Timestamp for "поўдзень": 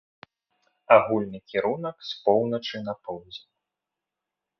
3.03-3.45